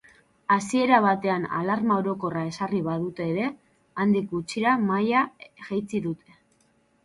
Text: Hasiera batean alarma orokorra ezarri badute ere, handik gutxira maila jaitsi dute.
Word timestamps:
Hasiera 0.53 0.99
batean 1.05 1.45
alarma 1.59 1.97
orokorra 2.03 2.41
ezarri 2.53 2.81
badute 2.89 3.29
ere, 3.35 3.45
handik 4.05 4.29
gutxira 4.35 4.75
maila 4.89 5.25
jaitsi 5.71 6.05
dute. 6.11 6.39